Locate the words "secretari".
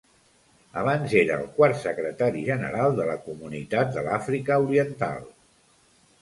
1.83-2.41